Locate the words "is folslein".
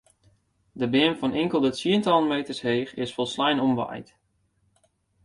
3.03-3.63